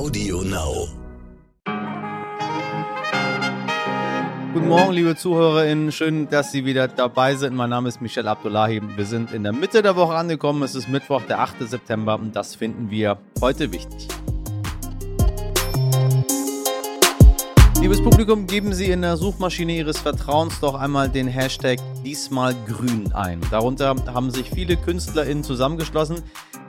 [0.00, 0.88] Audio Now.
[4.54, 5.92] Guten Morgen, liebe ZuhörerInnen.
[5.92, 7.54] Schön, dass Sie wieder dabei sind.
[7.54, 8.80] Mein Name ist Michel Abdullahi.
[8.96, 10.62] Wir sind in der Mitte der Woche angekommen.
[10.62, 11.68] Es ist Mittwoch, der 8.
[11.68, 14.08] September und das finden wir heute wichtig.
[17.90, 23.10] Liebes Publikum, geben Sie in der Suchmaschine Ihres Vertrauens doch einmal den Hashtag diesmal grün
[23.14, 23.40] ein.
[23.50, 26.22] Darunter haben sich viele KünstlerInnen zusammengeschlossen,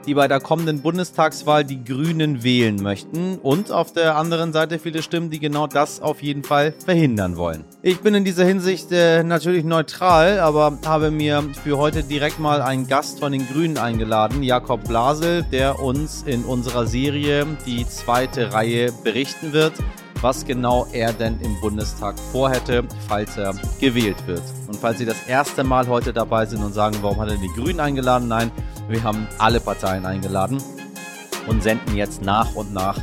[0.04, 5.00] die bei der kommenden Bundestagswahl die Grünen wählen möchten und auf der anderen Seite viele
[5.00, 7.64] Stimmen, die genau das auf jeden Fall verhindern wollen.
[7.82, 12.60] Ich bin in dieser Hinsicht äh, natürlich neutral, aber habe mir für heute direkt mal
[12.60, 18.52] einen Gast von den Grünen eingeladen, Jakob Blasel, der uns in unserer Serie die zweite
[18.52, 19.74] Reihe berichten wird
[20.22, 24.42] was genau er denn im Bundestag vorhätte, falls er gewählt wird.
[24.68, 27.50] Und falls Sie das erste Mal heute dabei sind und sagen, warum hat er die
[27.56, 28.28] Grünen eingeladen?
[28.28, 28.50] Nein,
[28.88, 30.62] wir haben alle Parteien eingeladen
[31.48, 32.98] und senden jetzt nach und nach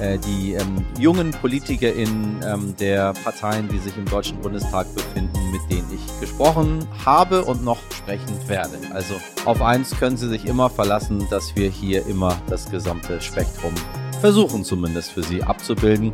[0.00, 5.60] äh, die ähm, jungen PolitikerInnen ähm, der Parteien, die sich im Deutschen Bundestag befinden, mit
[5.70, 8.78] denen ich gesprochen habe und noch sprechen werde.
[8.94, 9.14] Also
[9.44, 13.74] auf eins können Sie sich immer verlassen, dass wir hier immer das gesamte Spektrum
[14.20, 16.12] versuchen zumindest für sie abzubilden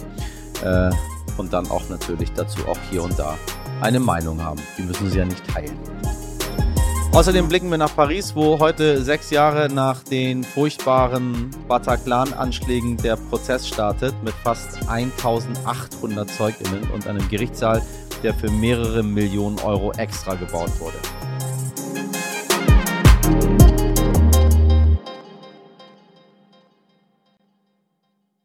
[0.62, 0.90] äh,
[1.36, 3.36] und dann auch natürlich dazu auch hier und da
[3.80, 4.60] eine Meinung haben.
[4.78, 5.78] Die müssen sie ja nicht teilen.
[7.12, 13.68] Außerdem blicken wir nach Paris, wo heute sechs Jahre nach den furchtbaren Bataclan-Anschlägen der Prozess
[13.68, 17.82] startet mit fast 1800 ZeugInnen und einem Gerichtssaal,
[18.22, 20.96] der für mehrere Millionen Euro extra gebaut wurde.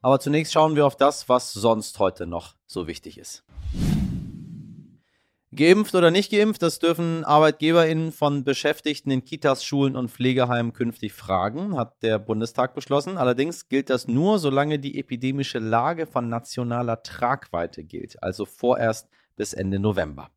[0.08, 3.44] Aber zunächst schauen wir auf das, was sonst heute noch so wichtig ist.
[5.54, 11.12] Geimpft oder nicht geimpft, das dürfen ArbeitgeberInnen von Beschäftigten in Kitas, Schulen und Pflegeheimen künftig
[11.12, 13.18] fragen, hat der Bundestag beschlossen.
[13.18, 19.52] Allerdings gilt das nur, solange die epidemische Lage von nationaler Tragweite gilt, also vorerst bis
[19.52, 20.30] Ende November.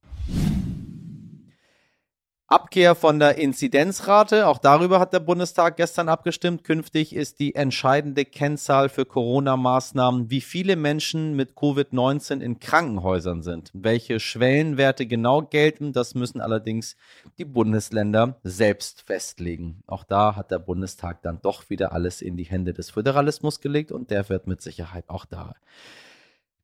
[2.51, 6.65] Abkehr von der Inzidenzrate, auch darüber hat der Bundestag gestern abgestimmt.
[6.65, 13.71] Künftig ist die entscheidende Kennzahl für Corona-Maßnahmen, wie viele Menschen mit Covid-19 in Krankenhäusern sind.
[13.73, 16.97] Welche Schwellenwerte genau gelten, das müssen allerdings
[17.39, 19.85] die Bundesländer selbst festlegen.
[19.87, 23.93] Auch da hat der Bundestag dann doch wieder alles in die Hände des Föderalismus gelegt
[23.93, 25.55] und der wird mit Sicherheit auch da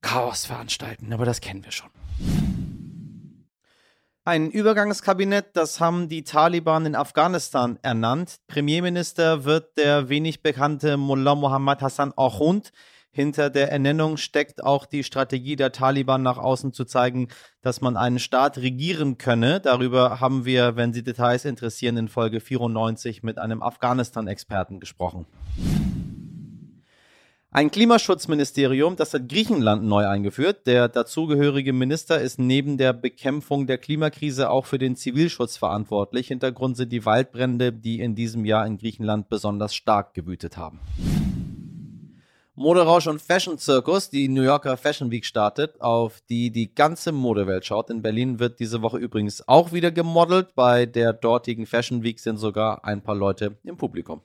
[0.00, 1.90] Chaos veranstalten, aber das kennen wir schon.
[4.28, 8.40] Ein Übergangskabinett, das haben die Taliban in Afghanistan ernannt.
[8.48, 12.72] Premierminister wird der wenig bekannte Mullah Muhammad Hassan Ahund.
[13.12, 17.28] Hinter der Ernennung steckt auch die Strategie der Taliban nach außen zu zeigen,
[17.62, 19.60] dass man einen Staat regieren könne.
[19.60, 25.26] Darüber haben wir, wenn Sie Details interessieren, in Folge 94 mit einem Afghanistan-Experten gesprochen.
[27.56, 30.66] Ein Klimaschutzministerium, das hat Griechenland neu eingeführt.
[30.66, 36.28] Der dazugehörige Minister ist neben der Bekämpfung der Klimakrise auch für den Zivilschutz verantwortlich.
[36.28, 40.80] Hintergrund sind die Waldbrände, die in diesem Jahr in Griechenland besonders stark gewütet haben.
[42.56, 47.64] Moderausch und Fashion Circus, die New Yorker Fashion Week startet, auf die die ganze Modewelt
[47.64, 47.88] schaut.
[47.88, 50.54] In Berlin wird diese Woche übrigens auch wieder gemodelt.
[50.56, 54.20] Bei der dortigen Fashion Week sind sogar ein paar Leute im Publikum.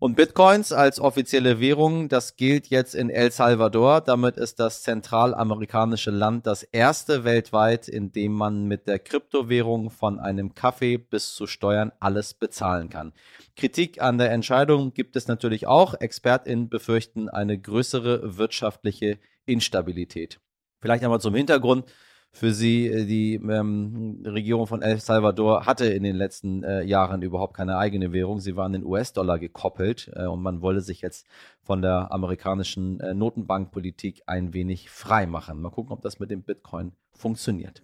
[0.00, 4.00] Und Bitcoins als offizielle Währung, das gilt jetzt in El Salvador.
[4.00, 10.20] Damit ist das zentralamerikanische Land das erste weltweit, in dem man mit der Kryptowährung von
[10.20, 13.12] einem Kaffee bis zu Steuern alles bezahlen kann.
[13.56, 15.94] Kritik an der Entscheidung gibt es natürlich auch.
[15.98, 20.38] ExpertInnen befürchten eine größere wirtschaftliche Instabilität.
[20.80, 21.86] Vielleicht einmal zum Hintergrund
[22.30, 22.88] für sie.
[22.88, 27.76] Äh, die ähm, Regierung von El Salvador hatte in den letzten äh, Jahren überhaupt keine
[27.78, 28.40] eigene Währung.
[28.40, 31.26] Sie war an den US-Dollar gekoppelt äh, und man wolle sich jetzt
[31.62, 35.60] von der amerikanischen äh, Notenbankpolitik ein wenig frei machen.
[35.60, 37.82] Mal gucken, ob das mit dem Bitcoin funktioniert.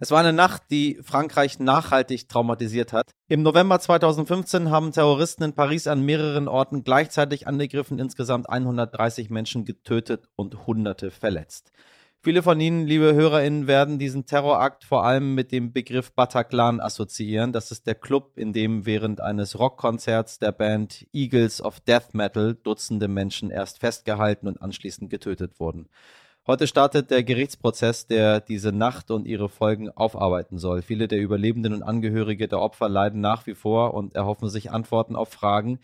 [0.00, 3.10] Es war eine Nacht, die Frankreich nachhaltig traumatisiert hat.
[3.28, 9.64] Im November 2015 haben Terroristen in Paris an mehreren Orten gleichzeitig angegriffen, insgesamt 130 Menschen
[9.64, 11.72] getötet und Hunderte verletzt.
[12.20, 17.52] Viele von Ihnen, liebe HörerInnen, werden diesen Terrorakt vor allem mit dem Begriff Bataclan assoziieren.
[17.52, 22.54] Das ist der Club, in dem während eines Rockkonzerts der Band Eagles of Death Metal
[22.54, 25.88] Dutzende Menschen erst festgehalten und anschließend getötet wurden.
[26.50, 30.80] Heute startet der Gerichtsprozess, der diese Nacht und ihre Folgen aufarbeiten soll.
[30.80, 35.14] Viele der Überlebenden und Angehörige der Opfer leiden nach wie vor und erhoffen sich Antworten
[35.14, 35.78] auf Fragen,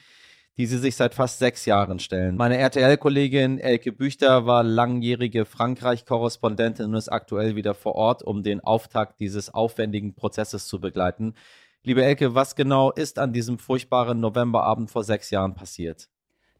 [0.57, 2.37] die sie sich seit fast sechs Jahren stellen.
[2.37, 8.61] Meine RTL-Kollegin Elke Büchter war langjährige Frankreich-Korrespondentin und ist aktuell wieder vor Ort, um den
[8.61, 11.35] Auftakt dieses aufwendigen Prozesses zu begleiten.
[11.83, 16.09] Liebe Elke, was genau ist an diesem furchtbaren Novemberabend vor sechs Jahren passiert?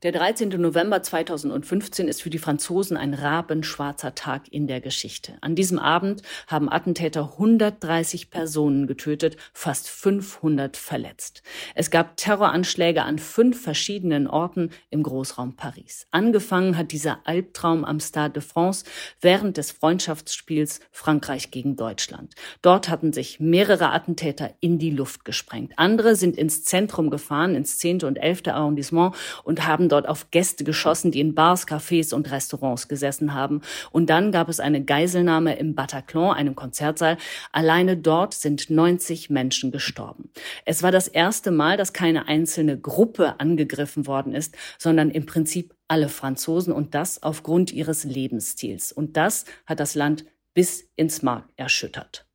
[0.05, 0.51] Der 13.
[0.61, 5.39] November 2015 ist für die Franzosen ein rabenschwarzer Tag in der Geschichte.
[5.41, 11.43] An diesem Abend haben Attentäter 130 Personen getötet, fast 500 verletzt.
[11.75, 16.07] Es gab Terroranschläge an fünf verschiedenen Orten im Großraum Paris.
[16.11, 18.85] Angefangen hat dieser Albtraum am Stade de France
[19.23, 22.35] während des Freundschaftsspiels Frankreich gegen Deutschland.
[22.61, 25.73] Dort hatten sich mehrere Attentäter in die Luft gesprengt.
[25.77, 28.03] Andere sind ins Zentrum gefahren, ins 10.
[28.03, 28.49] und 11.
[28.49, 33.63] Arrondissement und haben dort auf Gäste geschossen, die in Bars, Cafés und Restaurants gesessen haben.
[33.93, 37.17] Und dann gab es eine Geiselnahme im Bataclan, einem Konzertsaal.
[37.53, 40.31] Alleine dort sind 90 Menschen gestorben.
[40.65, 45.75] Es war das erste Mal, dass keine einzelne Gruppe angegriffen worden ist, sondern im Prinzip
[45.89, 48.91] alle Franzosen und das aufgrund ihres Lebensstils.
[48.91, 50.25] Und das hat das Land
[50.55, 52.27] bis ins Mark erschüttert.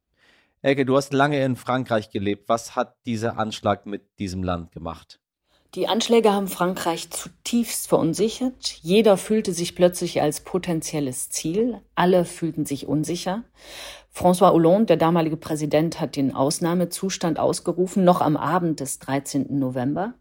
[0.61, 2.49] Elke, du hast lange in Frankreich gelebt.
[2.49, 5.19] Was hat dieser Anschlag mit diesem Land gemacht?
[5.75, 8.79] Die Anschläge haben Frankreich zutiefst verunsichert.
[8.81, 11.79] Jeder fühlte sich plötzlich als potenzielles Ziel.
[11.93, 13.43] Alle fühlten sich unsicher.
[14.11, 19.59] François Hollande, der damalige Präsident, hat den Ausnahmezustand ausgerufen, noch am Abend des 13.
[19.59, 20.15] November.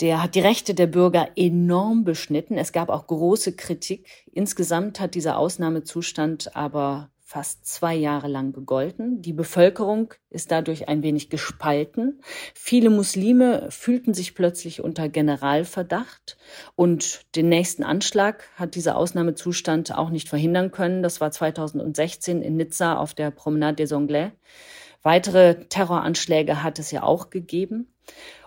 [0.00, 2.56] Der hat die Rechte der Bürger enorm beschnitten.
[2.56, 4.06] Es gab auch große Kritik.
[4.32, 9.22] Insgesamt hat dieser Ausnahmezustand aber fast zwei Jahre lang gegolten.
[9.22, 12.20] Die Bevölkerung ist dadurch ein wenig gespalten.
[12.54, 16.36] Viele Muslime fühlten sich plötzlich unter Generalverdacht
[16.74, 21.04] und den nächsten Anschlag hat dieser Ausnahmezustand auch nicht verhindern können.
[21.04, 24.32] Das war 2016 in Nizza auf der Promenade des Anglais.
[25.04, 27.94] Weitere Terroranschläge hat es ja auch gegeben.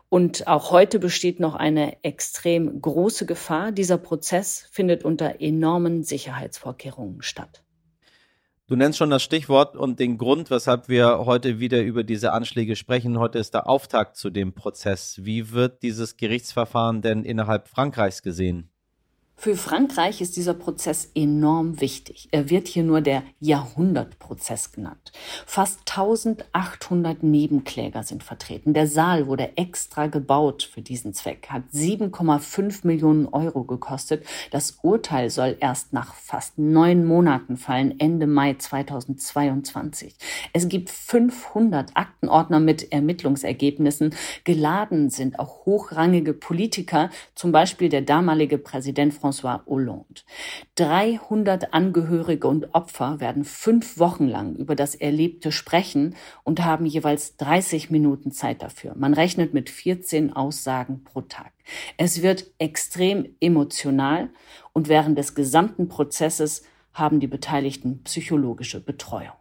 [0.09, 3.71] Und auch heute besteht noch eine extrem große Gefahr.
[3.71, 7.63] Dieser Prozess findet unter enormen Sicherheitsvorkehrungen statt.
[8.73, 12.75] Du nennst schon das Stichwort und den Grund, weshalb wir heute wieder über diese Anschläge
[12.75, 13.19] sprechen.
[13.19, 15.19] Heute ist der Auftakt zu dem Prozess.
[15.21, 18.72] Wie wird dieses Gerichtsverfahren denn innerhalb Frankreichs gesehen?
[19.35, 22.29] Für Frankreich ist dieser Prozess enorm wichtig.
[22.31, 25.11] Er wird hier nur der Jahrhundertprozess genannt.
[25.45, 28.73] Fast 1800 Nebenkläger sind vertreten.
[28.73, 34.25] Der Saal wurde extra gebaut für diesen Zweck, hat 7,5 Millionen Euro gekostet.
[34.51, 40.15] Das Urteil soll erst nach fast neun Monaten fallen, Ende Mai 2022.
[40.53, 44.15] Es gibt 500 Aktenordner mit Ermittlungsergebnissen.
[44.45, 50.21] Geladen sind auch hochrangige Politiker, zum Beispiel der damalige Präsident François Hollande.
[50.75, 57.37] 300 Angehörige und Opfer werden fünf Wochen lang über das Erlebte sprechen und haben jeweils
[57.37, 58.95] 30 Minuten Zeit dafür.
[58.95, 61.53] Man rechnet mit 14 Aussagen pro Tag.
[61.97, 64.29] Es wird extrem emotional
[64.73, 69.37] und während des gesamten Prozesses haben die Beteiligten psychologische Betreuung.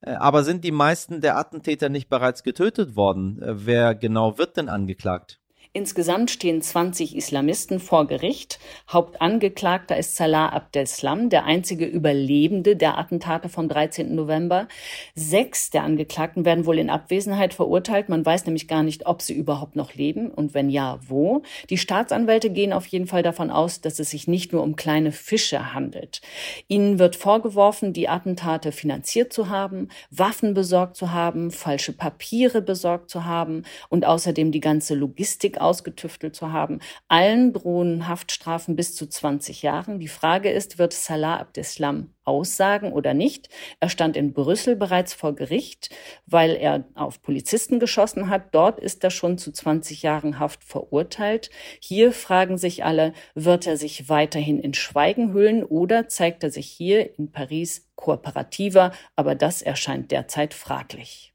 [0.00, 3.40] Äh, aber sind die meisten der Attentäter nicht bereits getötet worden?
[3.40, 5.40] Äh, wer genau wird denn angeklagt?
[5.78, 8.58] Insgesamt stehen 20 Islamisten vor Gericht.
[8.90, 14.12] Hauptangeklagter ist Salah Abdeslam, der einzige Überlebende der Attentate vom 13.
[14.12, 14.66] November.
[15.14, 18.08] Sechs der Angeklagten werden wohl in Abwesenheit verurteilt.
[18.08, 21.42] Man weiß nämlich gar nicht, ob sie überhaupt noch leben und wenn ja, wo.
[21.70, 25.12] Die Staatsanwälte gehen auf jeden Fall davon aus, dass es sich nicht nur um kleine
[25.12, 26.22] Fische handelt.
[26.66, 33.10] Ihnen wird vorgeworfen, die Attentate finanziert zu haben, Waffen besorgt zu haben, falsche Papiere besorgt
[33.10, 36.80] zu haben und außerdem die ganze Logistik ausgetüftelt zu haben.
[37.08, 40.00] Allen drohen Haftstrafen bis zu 20 Jahren.
[40.00, 43.48] Die Frage ist, wird Salah Abdeslam aussagen oder nicht?
[43.80, 45.90] Er stand in Brüssel bereits vor Gericht,
[46.26, 48.54] weil er auf Polizisten geschossen hat.
[48.54, 51.50] Dort ist er schon zu 20 Jahren Haft verurteilt.
[51.80, 56.66] Hier fragen sich alle, wird er sich weiterhin in Schweigen hüllen oder zeigt er sich
[56.66, 58.92] hier in Paris kooperativer?
[59.16, 61.34] Aber das erscheint derzeit fraglich.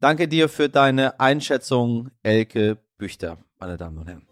[0.00, 4.26] Danke dir für deine Einschätzung, Elke Büchter, meine Damen und Herren.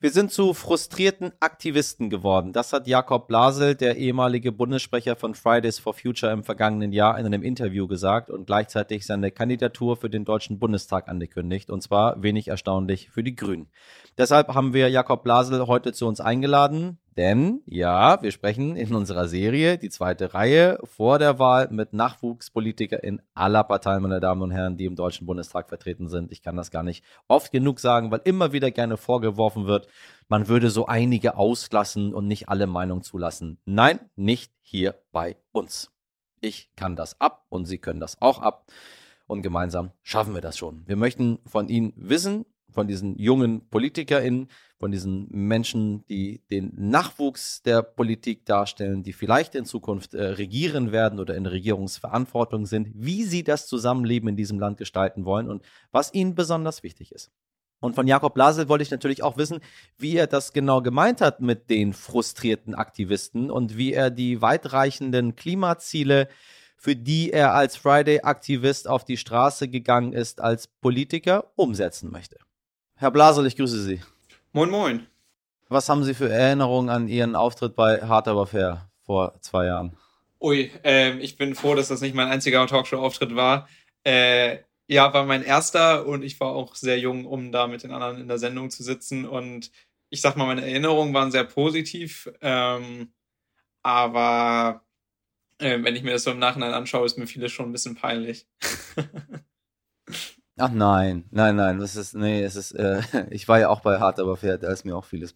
[0.00, 2.52] Wir sind zu frustrierten Aktivisten geworden.
[2.52, 7.24] Das hat Jakob Blasel, der ehemalige Bundessprecher von Fridays for Future im vergangenen Jahr in
[7.24, 11.70] einem Interview gesagt und gleichzeitig seine Kandidatur für den Deutschen Bundestag angekündigt.
[11.70, 13.70] Und zwar wenig erstaunlich für die Grünen.
[14.18, 16.98] Deshalb haben wir Jakob Blasel heute zu uns eingeladen.
[17.16, 23.04] Denn, ja, wir sprechen in unserer Serie, die zweite Reihe, vor der Wahl mit Nachwuchspolitiker
[23.04, 26.32] in aller Parteien, meine Damen und Herren, die im Deutschen Bundestag vertreten sind.
[26.32, 29.86] Ich kann das gar nicht oft genug sagen, weil immer wieder gerne vorgeworfen wird,
[30.28, 33.58] man würde so einige auslassen und nicht alle Meinungen zulassen.
[33.64, 35.92] Nein, nicht hier bei uns.
[36.40, 38.66] Ich kann das ab und Sie können das auch ab.
[39.26, 40.82] Und gemeinsam schaffen wir das schon.
[40.86, 47.62] Wir möchten von Ihnen wissen, von diesen jungen PolitikerInnen, von diesen Menschen, die den Nachwuchs
[47.62, 53.22] der Politik darstellen, die vielleicht in Zukunft äh, regieren werden oder in Regierungsverantwortung sind, wie
[53.24, 55.62] sie das Zusammenleben in diesem Land gestalten wollen und
[55.92, 57.30] was ihnen besonders wichtig ist.
[57.80, 59.60] Und von Jakob Blasel wollte ich natürlich auch wissen,
[59.98, 65.36] wie er das genau gemeint hat mit den frustrierten Aktivisten und wie er die weitreichenden
[65.36, 66.28] Klimaziele,
[66.76, 72.38] für die er als Friday-Aktivist auf die Straße gegangen ist, als Politiker umsetzen möchte.
[72.96, 74.00] Herr Blasel, ich grüße Sie.
[74.52, 75.06] Moin, moin.
[75.68, 79.96] Was haben Sie für Erinnerungen an Ihren Auftritt bei Hard Aber Fair vor zwei Jahren?
[80.40, 83.68] Ui, äh, ich bin froh, dass das nicht mein einziger Talkshow-Auftritt war.
[84.04, 87.90] Äh, ja, war mein erster und ich war auch sehr jung, um da mit den
[87.90, 89.26] anderen in der Sendung zu sitzen.
[89.26, 89.72] Und
[90.10, 92.30] ich sag mal, meine Erinnerungen waren sehr positiv.
[92.42, 93.12] Ähm,
[93.82, 94.84] aber
[95.58, 97.96] äh, wenn ich mir das so im Nachhinein anschaue, ist mir vieles schon ein bisschen
[97.96, 98.46] peinlich.
[100.56, 103.98] Ach nein, nein, nein, das ist, nee, es ist, äh, ich war ja auch bei
[103.98, 105.34] Hart aber fair, da ist mir auch vieles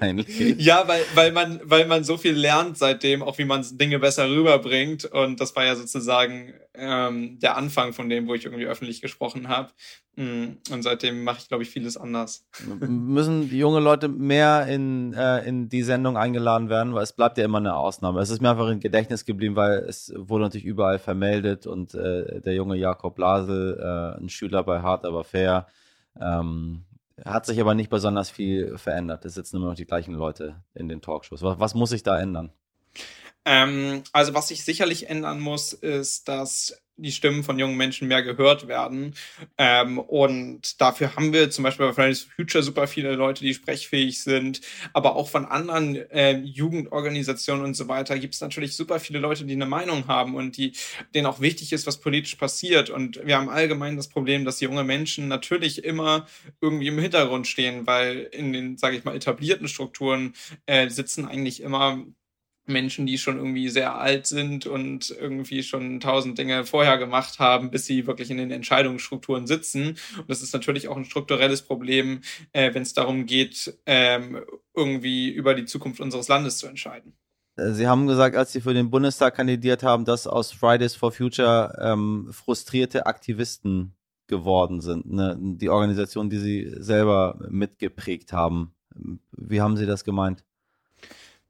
[0.00, 0.26] peinlich.
[0.58, 4.28] ja, weil, weil man, weil man so viel lernt seitdem, auch wie man Dinge besser
[4.28, 9.00] rüberbringt und das war ja sozusagen ähm, der Anfang von dem, wo ich irgendwie öffentlich
[9.00, 9.70] gesprochen habe.
[10.16, 12.44] Mm, und seitdem mache ich, glaube ich, vieles anders.
[12.80, 17.44] Müssen junge Leute mehr in, äh, in die Sendung eingeladen werden, weil es bleibt ja
[17.44, 18.20] immer eine Ausnahme.
[18.20, 22.40] Es ist mir einfach im Gedächtnis geblieben, weil es wurde natürlich überall vermeldet und äh,
[22.40, 25.66] der junge Jakob Lasel, äh, ein Schüler bei Hart aber fair,
[26.20, 26.84] ähm,
[27.24, 29.24] hat sich aber nicht besonders viel verändert.
[29.24, 31.42] Es sitzen immer noch die gleichen Leute in den Talkshows.
[31.42, 32.52] Was, was muss sich da ändern?
[33.44, 38.22] Ähm, also was sich sicherlich ändern muss, ist, dass die Stimmen von jungen Menschen mehr
[38.22, 39.14] gehört werden.
[39.56, 43.54] Ähm, und dafür haben wir zum Beispiel bei Fridays for Future super viele Leute, die
[43.54, 44.60] sprechfähig sind.
[44.92, 49.44] Aber auch von anderen äh, Jugendorganisationen und so weiter gibt es natürlich super viele Leute,
[49.44, 50.72] die eine Meinung haben und die,
[51.14, 52.90] denen auch wichtig ist, was politisch passiert.
[52.90, 56.26] Und wir haben allgemein das Problem, dass junge Menschen natürlich immer
[56.60, 60.34] irgendwie im Hintergrund stehen, weil in den, sage ich mal, etablierten Strukturen
[60.66, 62.04] äh, sitzen eigentlich immer
[62.68, 67.70] Menschen, die schon irgendwie sehr alt sind und irgendwie schon tausend Dinge vorher gemacht haben,
[67.70, 69.96] bis sie wirklich in den Entscheidungsstrukturen sitzen.
[70.16, 72.20] Und das ist natürlich auch ein strukturelles Problem,
[72.52, 74.40] äh, wenn es darum geht, ähm,
[74.74, 77.14] irgendwie über die Zukunft unseres Landes zu entscheiden.
[77.56, 81.12] Äh, sie haben gesagt, als Sie für den Bundestag kandidiert haben, dass aus Fridays for
[81.12, 83.94] Future ähm, frustrierte Aktivisten
[84.28, 85.10] geworden sind.
[85.10, 85.36] Ne?
[85.40, 88.74] Die Organisation, die Sie selber mitgeprägt haben.
[89.32, 90.44] Wie haben Sie das gemeint?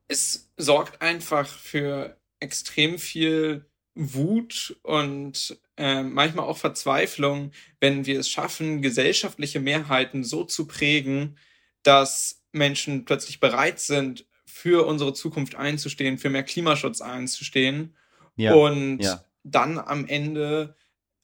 [0.09, 8.31] Es sorgt einfach für extrem viel Wut und äh, manchmal auch Verzweiflung, wenn wir es
[8.31, 11.37] schaffen, gesellschaftliche Mehrheiten so zu prägen,
[11.83, 17.97] dass Menschen plötzlich bereit sind, für unsere Zukunft einzustehen, für mehr Klimaschutz einzustehen
[18.37, 19.23] ja, und ja.
[19.45, 20.75] dann am Ende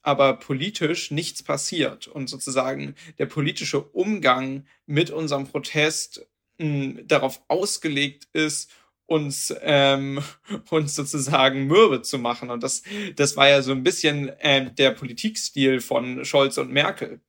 [0.01, 8.71] aber politisch nichts passiert und sozusagen der politische Umgang mit unserem Protest darauf ausgelegt ist,
[9.07, 10.21] uns, ähm,
[10.69, 12.49] uns sozusagen mürbe zu machen.
[12.49, 12.83] Und das,
[13.15, 17.21] das war ja so ein bisschen äh, der Politikstil von Scholz und Merkel.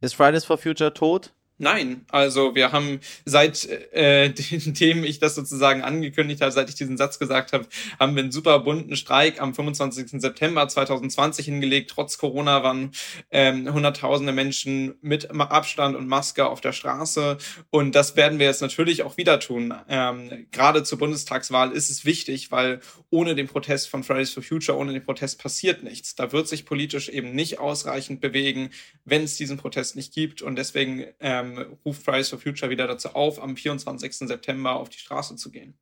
[0.00, 1.32] Ist Fridays for Future tot?
[1.56, 6.96] Nein, also wir haben seit äh, dem ich das sozusagen angekündigt habe, seit ich diesen
[6.96, 7.66] Satz gesagt habe,
[8.00, 10.20] haben wir einen super bunten Streik am 25.
[10.20, 11.90] September 2020 hingelegt.
[11.90, 12.90] Trotz Corona waren
[13.30, 17.38] ähm, hunderttausende Menschen mit Abstand und Maske auf der Straße
[17.70, 19.72] und das werden wir jetzt natürlich auch wieder tun.
[19.88, 22.80] Ähm, Gerade zur Bundestagswahl ist es wichtig, weil
[23.10, 26.16] ohne den Protest von Fridays for Future, ohne den Protest passiert nichts.
[26.16, 28.70] Da wird sich politisch eben nicht ausreichend bewegen,
[29.04, 32.86] wenn es diesen Protest nicht gibt und deswegen ähm, ähm, ruft Fridays for Future wieder
[32.86, 34.28] dazu auf, am 24.
[34.28, 35.78] September auf die Straße zu gehen.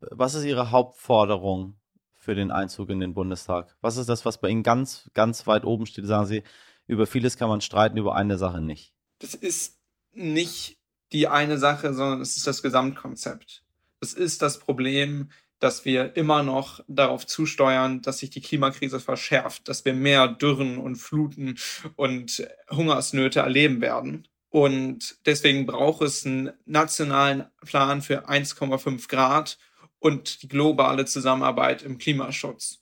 [0.00, 1.78] Was ist Ihre Hauptforderung
[2.14, 3.76] für den Einzug in den Bundestag?
[3.80, 6.06] Was ist das, was bei Ihnen ganz, ganz weit oben steht?
[6.06, 6.42] Sagen Sie,
[6.86, 8.92] über vieles kann man streiten, über eine Sache nicht.
[9.18, 9.78] Das ist
[10.12, 10.78] nicht
[11.12, 13.64] die eine Sache, sondern es ist das Gesamtkonzept.
[14.00, 19.68] Es ist das Problem, dass wir immer noch darauf zusteuern, dass sich die Klimakrise verschärft,
[19.68, 21.58] dass wir mehr Dürren und Fluten
[21.96, 24.28] und Hungersnöte erleben werden.
[24.50, 29.58] Und deswegen braucht es einen nationalen Plan für 1,5 Grad
[29.98, 32.80] und die globale Zusammenarbeit im Klimaschutz.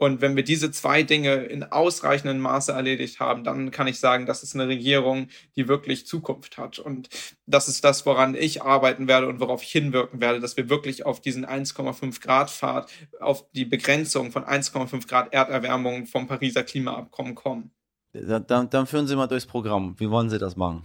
[0.00, 4.26] Und wenn wir diese zwei Dinge in ausreichendem Maße erledigt haben, dann kann ich sagen,
[4.26, 6.78] das ist eine Regierung, die wirklich Zukunft hat.
[6.78, 7.08] Und
[7.46, 11.04] das ist das, woran ich arbeiten werde und worauf ich hinwirken werde, dass wir wirklich
[11.04, 17.34] auf diesen 1,5 Grad Pfad, auf die Begrenzung von 1,5 Grad Erderwärmung vom Pariser Klimaabkommen
[17.34, 17.72] kommen.
[18.12, 19.96] Dann, dann führen Sie mal durchs Programm.
[19.98, 20.84] Wie wollen Sie das machen?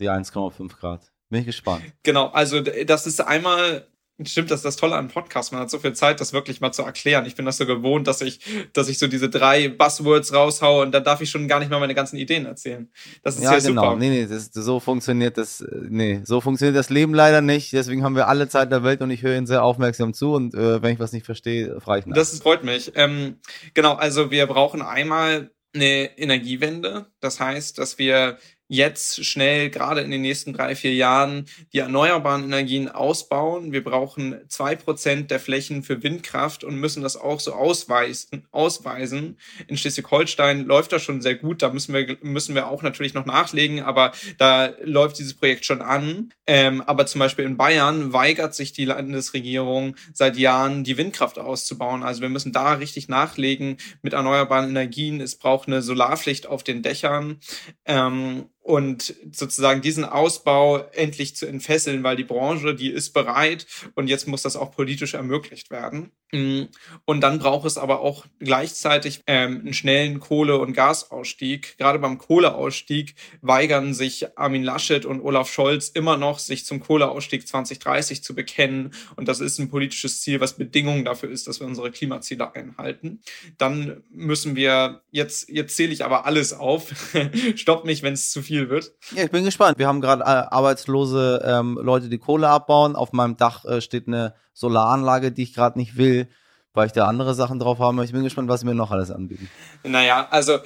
[0.00, 1.12] Die 1,5 Grad.
[1.30, 1.82] Bin ich gespannt.
[2.02, 3.88] Genau, also das ist einmal
[4.22, 5.50] Stimmt, das ist das Tolle an Podcasts.
[5.50, 7.26] Man hat so viel Zeit, das wirklich mal zu erklären.
[7.26, 8.38] Ich bin das so gewohnt, dass ich,
[8.72, 11.80] dass ich so diese drei Buzzwords raushaue und dann darf ich schon gar nicht mal
[11.80, 12.88] meine ganzen Ideen erzählen.
[13.24, 13.82] Das ist ja, ja genau.
[13.82, 13.96] super.
[13.96, 17.72] Nee, nee, das, so funktioniert das, nee, so funktioniert das Leben leider nicht.
[17.72, 20.54] Deswegen haben wir alle Zeit der Welt und ich höre Ihnen sehr aufmerksam zu und
[20.54, 22.14] äh, wenn ich was nicht verstehe, frage ich nach.
[22.14, 22.92] Das freut mich.
[22.94, 23.38] Ähm,
[23.74, 27.06] genau, also wir brauchen einmal eine Energiewende.
[27.18, 32.44] Das heißt, dass wir jetzt schnell, gerade in den nächsten drei, vier Jahren, die erneuerbaren
[32.44, 33.72] Energien ausbauen.
[33.72, 38.46] Wir brauchen zwei Prozent der Flächen für Windkraft und müssen das auch so ausweisen.
[38.50, 39.38] ausweisen.
[39.66, 41.62] In Schleswig-Holstein läuft das schon sehr gut.
[41.62, 45.82] Da müssen wir, müssen wir auch natürlich noch nachlegen, aber da läuft dieses Projekt schon
[45.82, 46.32] an.
[46.46, 52.02] Ähm, aber zum Beispiel in Bayern weigert sich die Landesregierung seit Jahren, die Windkraft auszubauen.
[52.02, 55.20] Also wir müssen da richtig nachlegen mit erneuerbaren Energien.
[55.20, 57.40] Es braucht eine Solarpflicht auf den Dächern.
[57.84, 64.08] Ähm, und sozusagen diesen Ausbau endlich zu entfesseln, weil die Branche, die ist bereit und
[64.08, 66.12] jetzt muss das auch politisch ermöglicht werden.
[66.34, 66.68] Mm.
[67.04, 71.78] Und dann braucht es aber auch gleichzeitig ähm, einen schnellen Kohle- und Gasausstieg.
[71.78, 77.46] Gerade beim Kohleausstieg weigern sich Armin Laschet und Olaf Scholz immer noch, sich zum Kohleausstieg
[77.46, 78.92] 2030 zu bekennen.
[79.14, 83.20] Und das ist ein politisches Ziel, was Bedingung dafür ist, dass wir unsere Klimaziele einhalten.
[83.56, 86.92] Dann müssen wir, jetzt, jetzt zähle ich aber alles auf.
[87.54, 88.92] Stopp mich, wenn es zu viel wird.
[89.14, 89.78] Ja, ich bin gespannt.
[89.78, 92.96] Wir haben gerade äh, arbeitslose ähm, Leute, die Kohle abbauen.
[92.96, 96.28] Auf meinem Dach äh, steht eine Solaranlage, die ich gerade nicht will,
[96.72, 98.04] weil ich da andere Sachen drauf habe.
[98.04, 99.50] Ich bin gespannt, was sie mir noch alles anbieten.
[99.82, 100.58] Naja, also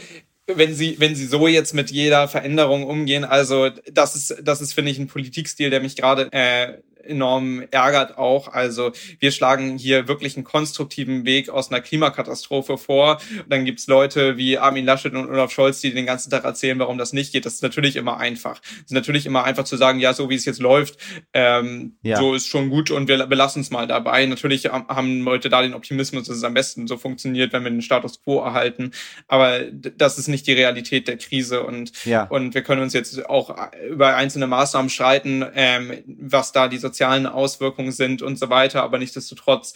[0.47, 4.73] wenn sie, wenn sie so jetzt mit jeder Veränderung umgehen, also das ist, das ist,
[4.73, 8.49] finde ich, ein Politikstil, der mich gerade äh, enorm ärgert auch.
[8.49, 13.21] Also wir schlagen hier wirklich einen konstruktiven Weg aus einer Klimakatastrophe vor.
[13.31, 16.79] Und dann gibt's Leute wie Armin Laschet und Olaf Scholz, die den ganzen Tag erzählen,
[16.79, 17.47] warum das nicht geht.
[17.47, 18.61] Das ist natürlich immer einfach.
[18.63, 20.99] Es ist natürlich immer einfach zu sagen, ja, so wie es jetzt läuft,
[21.33, 22.19] ähm, ja.
[22.19, 24.27] so ist schon gut und wir belassen es mal dabei.
[24.27, 27.83] Natürlich haben Leute da den Optimismus, dass es am besten so funktioniert, wenn wir den
[27.83, 28.93] Status quo erhalten.
[29.27, 32.25] Aber das ist nicht die Realität der Krise und, ja.
[32.25, 33.57] und wir können uns jetzt auch
[33.89, 38.83] über einzelne Maßnahmen streiten, ähm, was da die sozialen Auswirkungen sind und so weiter.
[38.83, 39.75] Aber nichtsdestotrotz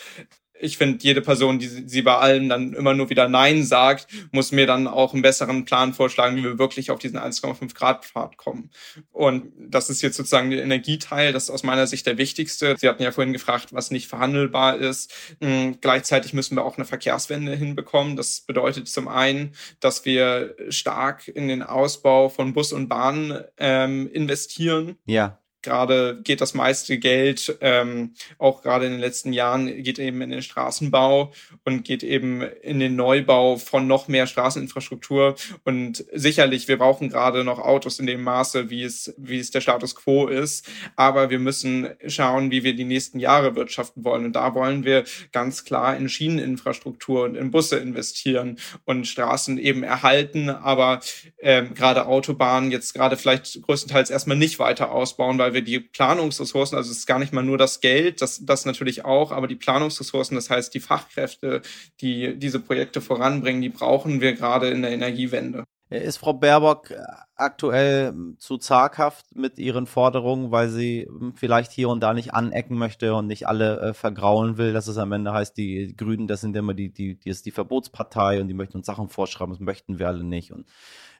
[0.63, 4.53] ich finde, jede Person, die sie bei allem dann immer nur wieder Nein sagt, muss
[4.53, 8.37] mir dann auch einen besseren Plan vorschlagen, wie wir wirklich auf diesen 1,5 Grad Pfad
[8.37, 8.71] kommen.
[9.11, 12.77] Und das ist jetzt sozusagen der Energieteil, das ist aus meiner Sicht der wichtigste.
[12.79, 15.13] Sie hatten ja vorhin gefragt, was nicht verhandelbar ist.
[15.41, 18.17] Hm, gleichzeitig müssen wir auch eine Verkehrswende hinbekommen.
[18.17, 24.09] Das bedeutet zum einen, dass wir stark in den Ausbau von Bus und Bahn ähm,
[24.13, 24.97] investieren.
[25.07, 30.21] Ja gerade geht das meiste Geld, ähm, auch gerade in den letzten Jahren, geht eben
[30.23, 31.33] in den Straßenbau
[31.65, 35.37] und geht eben in den Neubau von noch mehr Straßeninfrastruktur.
[35.65, 39.61] Und sicherlich, wir brauchen gerade noch Autos in dem Maße, wie es, wie es der
[39.61, 40.69] Status quo ist.
[40.97, 44.25] Aber wir müssen schauen, wie wir die nächsten Jahre wirtschaften wollen.
[44.25, 49.83] Und da wollen wir ganz klar in Schieneninfrastruktur und in Busse investieren und Straßen eben
[49.83, 51.01] erhalten, aber
[51.41, 55.81] ähm, gerade Autobahnen jetzt gerade vielleicht größtenteils erstmal nicht weiter ausbauen, weil weil wir die
[55.81, 59.47] Planungsressourcen, also es ist gar nicht mal nur das Geld, das, das natürlich auch, aber
[59.47, 61.61] die Planungsressourcen, das heißt die Fachkräfte,
[62.01, 65.65] die diese Projekte voranbringen, die brauchen wir gerade in der Energiewende.
[65.93, 66.97] Ist Frau Baerbock äh,
[67.37, 72.77] aktuell zu zaghaft mit ihren Forderungen, weil sie hm, vielleicht hier und da nicht anecken
[72.77, 76.41] möchte und nicht alle äh, vergraulen will, dass es am Ende heißt, die Grünen, das
[76.41, 79.61] sind immer die, die, die ist die Verbotspartei und die möchten uns Sachen vorschreiben, das
[79.61, 80.53] möchten wir alle nicht.
[80.53, 80.67] Und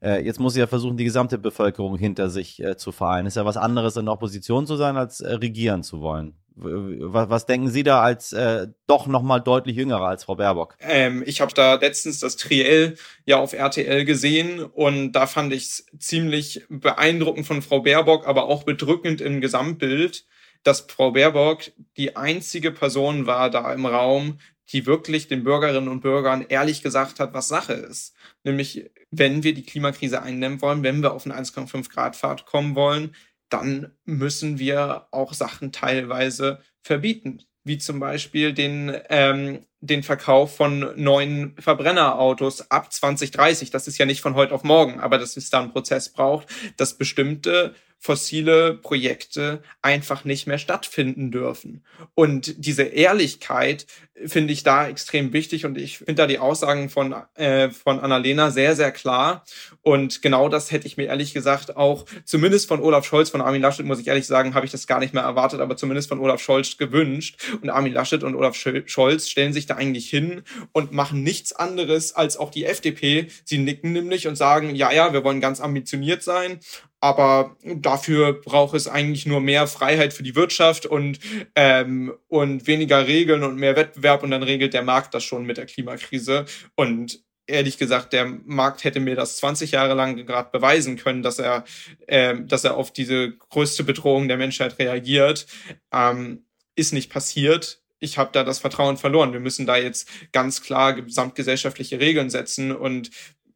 [0.01, 3.27] äh, jetzt muss sie ja versuchen, die gesamte Bevölkerung hinter sich äh, zu vereinen.
[3.27, 6.35] Ist ja was anderes, in der Opposition zu sein, als äh, regieren zu wollen.
[6.55, 10.77] Was, was denken Sie da als äh, doch noch mal deutlich jüngerer als Frau Baerbock?
[10.81, 15.65] Ähm, ich habe da letztens das Triell ja auf RTL gesehen und da fand ich
[15.65, 20.27] es ziemlich beeindruckend von Frau Baerbock, aber auch bedrückend im Gesamtbild,
[20.63, 24.39] dass Frau Baerbock die einzige Person war da im Raum,
[24.73, 28.15] die wirklich den Bürgerinnen und Bürgern ehrlich gesagt hat, was Sache ist.
[28.45, 32.75] Nämlich, wenn wir die Klimakrise eindämmen wollen, wenn wir auf einen 1,5 Grad Pfad kommen
[32.75, 33.15] wollen,
[33.53, 40.93] dann müssen wir auch Sachen teilweise verbieten, wie zum Beispiel den, ähm, den Verkauf von
[40.97, 43.71] neuen Verbrennerautos ab 2030.
[43.71, 46.47] Das ist ja nicht von heute auf morgen, aber dass es da einen Prozess braucht,
[46.77, 51.85] dass bestimmte fossile Projekte einfach nicht mehr stattfinden dürfen.
[52.15, 53.87] Und diese Ehrlichkeit
[54.27, 58.51] finde ich da extrem wichtig und ich finde da die Aussagen von, äh, von Annalena
[58.51, 59.45] sehr, sehr klar.
[59.83, 63.63] Und genau das hätte ich mir ehrlich gesagt auch, zumindest von Olaf Scholz, von Armin
[63.63, 66.19] Laschet, muss ich ehrlich sagen, habe ich das gar nicht mehr erwartet, aber zumindest von
[66.19, 67.37] Olaf Scholz gewünscht.
[67.63, 72.15] Und Armin Laschet und Olaf Scholz stellen sich da eigentlich hin und machen nichts anderes
[72.15, 73.29] als auch die FDP.
[73.45, 76.61] Sie nicken nämlich und sagen, ja, ja, wir wollen ganz ambitioniert sein
[77.03, 81.19] aber dafür braucht es eigentlich nur mehr Freiheit für die Wirtschaft und,
[81.57, 85.57] ähm, und weniger Regeln und mehr Wettbewerb und dann regelt der Markt das schon mit
[85.57, 86.45] der Klimakrise.
[86.77, 91.41] Und ehrlich gesagt, der Markt hätte mir das 20 Jahre lang gerade beweisen können, dass
[91.41, 91.65] er,
[92.07, 95.47] äh, dass er auf diese größte Bedrohung der Menschheit reagiert.
[95.93, 97.82] Ähm, ist nicht passiert.
[98.03, 99.33] Ich habe da das Vertrauen verloren.
[99.33, 103.11] Wir müssen da jetzt ganz klar gesamtgesellschaftliche Regeln setzen und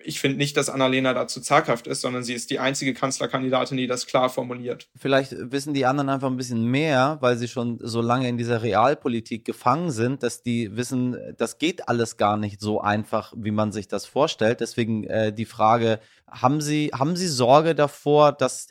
[0.07, 3.87] ich finde nicht, dass Annalena dazu zaghaft ist, sondern sie ist die einzige Kanzlerkandidatin, die
[3.87, 4.89] das klar formuliert.
[4.97, 8.63] Vielleicht wissen die anderen einfach ein bisschen mehr, weil sie schon so lange in dieser
[8.63, 13.73] Realpolitik gefangen sind, dass die wissen, das geht alles gar nicht so einfach, wie man
[13.73, 14.61] sich das vorstellt.
[14.61, 15.99] Deswegen äh, die Frage,
[16.31, 18.69] haben Sie, haben Sie Sorge davor, dass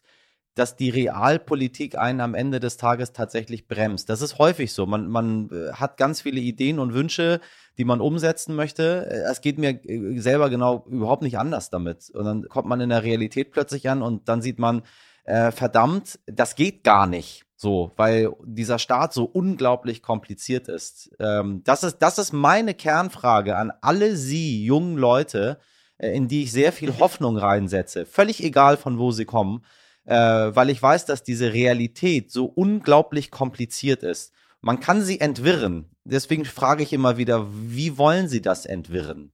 [0.55, 4.09] dass die Realpolitik einen am Ende des Tages tatsächlich bremst.
[4.09, 4.85] Das ist häufig so.
[4.85, 7.41] Man, man äh, hat ganz viele Ideen und Wünsche,
[7.77, 9.05] die man umsetzen möchte.
[9.09, 12.09] Äh, es geht mir äh, selber genau überhaupt nicht anders damit.
[12.09, 14.83] Und dann kommt man in der Realität plötzlich an und dann sieht man,
[15.25, 17.45] äh, verdammt, das geht gar nicht.
[17.57, 21.11] So, weil dieser Staat so unglaublich kompliziert ist.
[21.19, 21.99] Ähm, das ist.
[21.99, 25.59] Das ist meine Kernfrage an alle Sie, jungen Leute,
[25.97, 28.05] äh, in die ich sehr viel Hoffnung reinsetze.
[28.05, 29.63] Völlig egal, von wo sie kommen
[30.05, 34.33] äh, weil ich weiß, dass diese Realität so unglaublich kompliziert ist.
[34.61, 35.89] Man kann sie entwirren.
[36.05, 39.31] Deswegen frage ich immer wieder, wie wollen Sie das entwirren?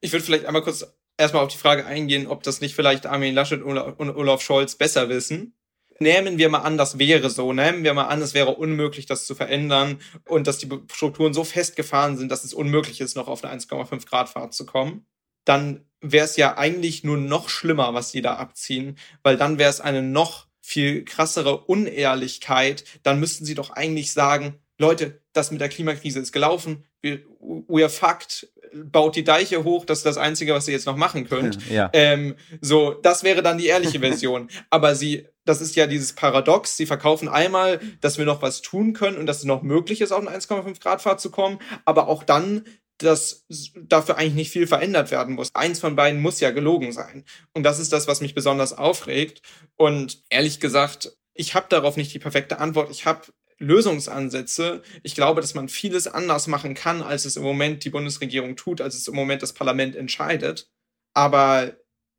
[0.00, 0.86] Ich würde vielleicht einmal kurz
[1.16, 5.08] erstmal auf die Frage eingehen, ob das nicht vielleicht Armin Laschet und Olaf Scholz besser
[5.08, 5.54] wissen.
[6.00, 7.52] Nehmen wir mal an, das wäre so.
[7.52, 11.44] Nehmen wir mal an, es wäre unmöglich, das zu verändern und dass die Strukturen so
[11.44, 15.06] festgefahren sind, dass es unmöglich ist, noch auf eine 1,5 Grad Fahrt zu kommen.
[15.44, 19.70] Dann wäre es ja eigentlich nur noch schlimmer, was die da abziehen, weil dann wäre
[19.70, 22.84] es eine noch viel krassere Unehrlichkeit.
[23.02, 26.84] Dann müssten sie doch eigentlich sagen, Leute, das mit der Klimakrise ist gelaufen.
[27.00, 28.48] Wir, we are fucked.
[28.72, 29.84] Baut die Deiche hoch.
[29.84, 31.58] Das ist das Einzige, was ihr jetzt noch machen könnt.
[31.70, 31.90] Ja.
[31.92, 34.48] Ähm, so, das wäre dann die ehrliche Version.
[34.70, 36.76] Aber sie, das ist ja dieses Paradox.
[36.76, 40.12] Sie verkaufen einmal, dass wir noch was tun können und dass es noch möglich ist,
[40.12, 41.58] auf eine 1,5 Grad Fahrt zu kommen.
[41.84, 42.64] Aber auch dann
[42.98, 45.54] dass dafür eigentlich nicht viel verändert werden muss.
[45.54, 47.24] Eins von beiden muss ja gelogen sein.
[47.52, 49.42] Und das ist das, was mich besonders aufregt.
[49.76, 52.90] Und ehrlich gesagt, ich habe darauf nicht die perfekte Antwort.
[52.90, 53.26] Ich habe
[53.58, 54.82] Lösungsansätze.
[55.02, 58.80] Ich glaube, dass man vieles anders machen kann, als es im Moment die Bundesregierung tut,
[58.80, 60.70] als es im Moment das Parlament entscheidet.
[61.14, 61.76] Aber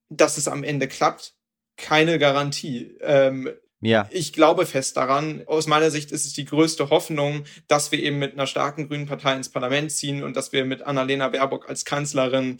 [0.10, 1.36] dass es am Ende klappt,
[1.78, 2.98] keine Garantie.
[3.02, 3.50] Ähm,
[3.86, 4.08] ja.
[4.12, 5.44] Ich glaube fest daran.
[5.46, 9.06] Aus meiner Sicht ist es die größte Hoffnung, dass wir eben mit einer starken grünen
[9.06, 12.58] Partei ins Parlament ziehen und dass wir mit Annalena Baerbock als Kanzlerin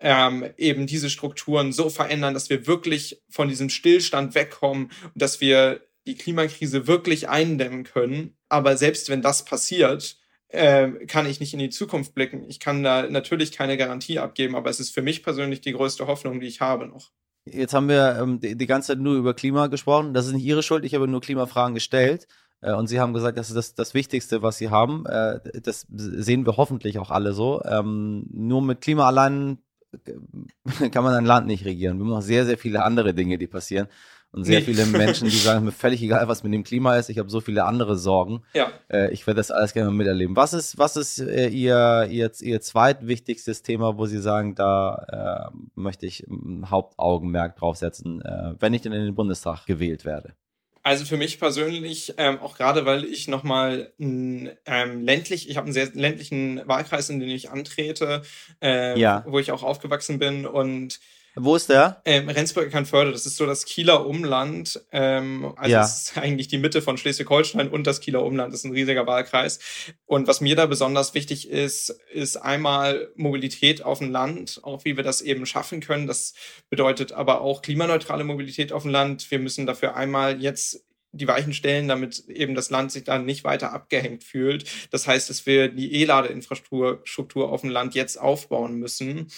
[0.00, 5.40] ähm, eben diese Strukturen so verändern, dass wir wirklich von diesem Stillstand wegkommen und dass
[5.40, 8.36] wir die Klimakrise wirklich eindämmen können.
[8.48, 12.44] Aber selbst wenn das passiert, äh, kann ich nicht in die Zukunft blicken.
[12.48, 16.06] Ich kann da natürlich keine Garantie abgeben, aber es ist für mich persönlich die größte
[16.06, 17.10] Hoffnung, die ich habe noch.
[17.46, 20.14] Jetzt haben wir ähm, die, die, ganze Zeit nur über Klima gesprochen.
[20.14, 20.84] Das ist nicht Ihre Schuld.
[20.84, 22.26] Ich habe nur Klimafragen gestellt.
[22.60, 25.04] Äh, und Sie haben gesagt, das ist das, das Wichtigste, was Sie haben.
[25.06, 27.62] Äh, das sehen wir hoffentlich auch alle so.
[27.64, 29.58] Ähm, nur mit Klima allein
[30.06, 31.98] äh, kann man ein Land nicht regieren.
[31.98, 33.88] Wir haben noch sehr, sehr viele andere Dinge, die passieren.
[34.34, 34.64] Und sehr nee.
[34.64, 37.40] viele Menschen, die sagen, mir völlig egal, was mit dem Klima ist, ich habe so
[37.40, 38.42] viele andere Sorgen.
[38.52, 38.72] Ja.
[38.92, 40.34] Äh, ich werde das alles gerne miterleben.
[40.34, 45.56] Was ist, was ist äh, ihr, ihr, ihr zweitwichtigstes Thema, wo Sie sagen, da äh,
[45.76, 50.34] möchte ich ein Hauptaugenmerk draufsetzen, äh, wenn ich denn in den Bundestag gewählt werde?
[50.82, 55.72] Also für mich persönlich, ähm, auch gerade weil ich nochmal ähm, ländlich, ich habe einen
[55.72, 58.22] sehr ländlichen Wahlkreis, in den ich antrete,
[58.60, 59.24] äh, ja.
[59.28, 60.98] wo ich auch aufgewachsen bin und
[61.36, 62.00] wo ist der?
[62.04, 64.80] Ähm, Rendsburg-Eckernförde, das ist so das Kieler Umland.
[64.92, 65.82] Ähm, also ja.
[65.82, 68.52] es ist eigentlich die Mitte von Schleswig-Holstein und das Kieler Umland.
[68.52, 69.58] Das ist ein riesiger Wahlkreis.
[70.06, 74.96] Und was mir da besonders wichtig ist, ist einmal Mobilität auf dem Land, auch wie
[74.96, 76.06] wir das eben schaffen können.
[76.06, 76.34] Das
[76.70, 79.30] bedeutet aber auch klimaneutrale Mobilität auf dem Land.
[79.30, 83.44] Wir müssen dafür einmal jetzt die Weichen stellen, damit eben das Land sich dann nicht
[83.44, 84.64] weiter abgehängt fühlt.
[84.90, 89.28] Das heißt, dass wir die E-Ladeinfrastruktur auf dem Land jetzt aufbauen müssen,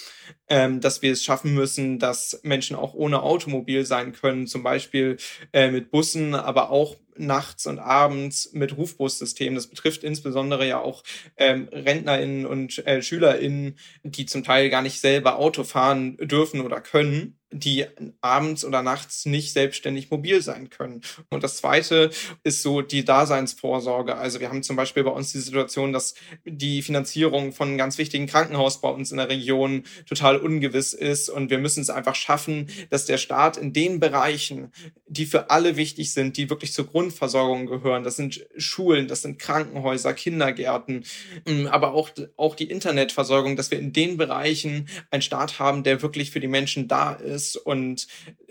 [0.48, 5.16] ähm, dass wir es schaffen müssen, dass Menschen auch ohne Automobil sein können, zum Beispiel
[5.52, 9.54] äh, mit Bussen, aber auch nachts und abends mit Rufbussystemen.
[9.54, 11.02] Das betrifft insbesondere ja auch
[11.36, 16.80] ähm, RentnerInnen und äh, SchülerInnen, die zum Teil gar nicht selber Auto fahren dürfen oder
[16.80, 17.86] können die
[18.20, 21.02] abends oder nachts nicht selbstständig mobil sein können.
[21.30, 22.10] Und das Zweite
[22.42, 24.16] ist so die Daseinsvorsorge.
[24.16, 28.26] Also wir haben zum Beispiel bei uns die Situation, dass die Finanzierung von ganz wichtigen
[28.26, 31.28] Krankenhaus bei uns in der Region total ungewiss ist.
[31.28, 34.72] Und wir müssen es einfach schaffen, dass der Staat in den Bereichen,
[35.06, 39.38] die für alle wichtig sind, die wirklich zur Grundversorgung gehören, das sind Schulen, das sind
[39.38, 41.04] Krankenhäuser, Kindergärten,
[41.46, 46.02] mm, aber auch, auch die Internetversorgung, dass wir in den Bereichen einen Staat haben, der
[46.02, 48.06] wirklich für die Menschen da ist ist und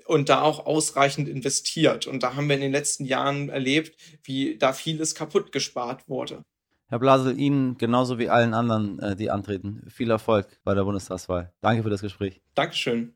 [0.06, 2.08] und da auch ausreichend investiert.
[2.08, 6.44] Und da haben wir in den letzten Jahren erlebt, wie da vieles kaputt gespart wurde.
[6.88, 11.52] Herr Blasel, Ihnen genauso wie allen anderen, äh, die antreten, viel Erfolg bei der Bundestagswahl.
[11.62, 12.42] Danke für das Gespräch.
[12.54, 13.14] Dankeschön.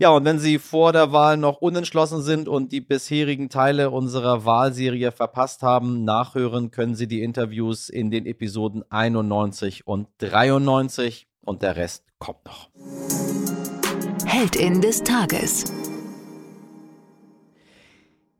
[0.00, 4.44] Ja, und wenn Sie vor der Wahl noch unentschlossen sind und die bisherigen Teile unserer
[4.44, 11.62] Wahlserie verpasst haben, nachhören können Sie die Interviews in den Episoden 91 und 93 und
[11.62, 12.68] der Rest kommt noch.
[14.30, 15.64] Heldin des Tages.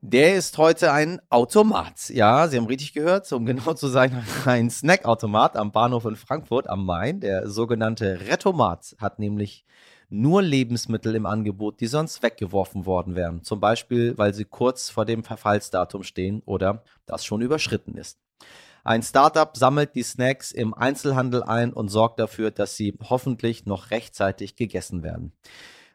[0.03, 2.11] Der ist heute ein Automat.
[2.11, 6.69] Ja, Sie haben richtig gehört, um genau zu sein, ein Snackautomat am Bahnhof in Frankfurt
[6.69, 7.21] am Main.
[7.21, 9.65] Der sogenannte Rettomat hat nämlich
[10.11, 13.43] nur Lebensmittel im Angebot, die sonst weggeworfen worden wären.
[13.43, 18.19] Zum Beispiel, weil sie kurz vor dem Verfallsdatum stehen oder das schon überschritten ist.
[18.85, 23.91] Ein Startup sammelt die Snacks im Einzelhandel ein und sorgt dafür, dass sie hoffentlich noch
[23.91, 25.33] rechtzeitig gegessen werden.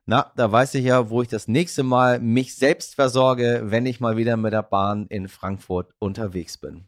[0.05, 3.99] Na, da weiß ich ja, wo ich das nächste Mal mich selbst versorge, wenn ich
[3.99, 6.85] mal wieder mit der Bahn in Frankfurt unterwegs bin.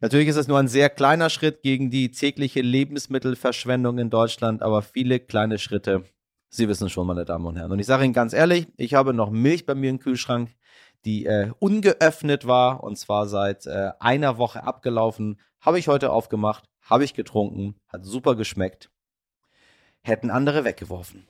[0.00, 4.80] Natürlich ist es nur ein sehr kleiner Schritt gegen die tägliche Lebensmittelverschwendung in Deutschland, aber
[4.80, 6.04] viele kleine Schritte
[6.52, 7.70] Sie wissen schon, meine Damen und Herren.
[7.70, 10.50] Und ich sage Ihnen ganz ehrlich, ich habe noch Milch bei mir im Kühlschrank,
[11.04, 15.40] die äh, ungeöffnet war und zwar seit äh, einer Woche abgelaufen.
[15.60, 18.90] Habe ich heute aufgemacht, habe ich getrunken, hat super geschmeckt.
[20.02, 21.24] Hätten andere weggeworfen.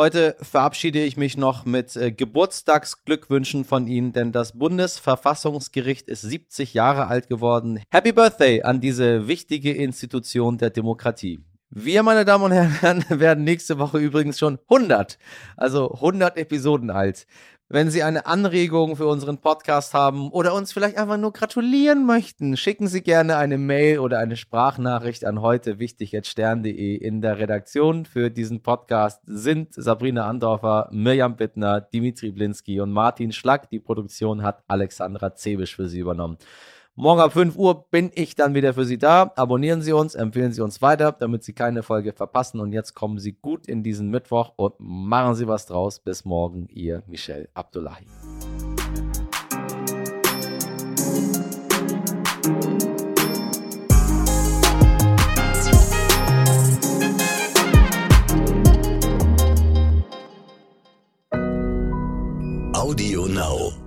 [0.00, 6.72] Heute verabschiede ich mich noch mit äh, Geburtstagsglückwünschen von Ihnen, denn das Bundesverfassungsgericht ist 70
[6.72, 7.82] Jahre alt geworden.
[7.90, 11.40] Happy Birthday an diese wichtige Institution der Demokratie.
[11.70, 15.18] Wir, meine Damen und Herren, werden nächste Woche übrigens schon 100,
[15.56, 17.26] also 100 Episoden alt.
[17.70, 22.56] Wenn Sie eine Anregung für unseren Podcast haben oder uns vielleicht einfach nur gratulieren möchten,
[22.56, 26.94] schicken Sie gerne eine Mail oder eine Sprachnachricht an heute wichtig.stern.de.
[26.94, 33.32] In der Redaktion für diesen Podcast sind Sabrina Andorfer, Mirjam Bittner, Dimitri Blinski und Martin
[33.32, 33.68] Schlack.
[33.68, 36.38] Die Produktion hat Alexandra Zebisch für Sie übernommen.
[37.00, 39.32] Morgen ab 5 Uhr bin ich dann wieder für Sie da.
[39.36, 42.58] Abonnieren Sie uns, empfehlen Sie uns weiter, damit Sie keine Folge verpassen.
[42.58, 46.00] Und jetzt kommen Sie gut in diesen Mittwoch und machen Sie was draus.
[46.00, 48.04] Bis morgen, Ihr Michel Abdullahi.
[62.74, 63.77] Audio Now.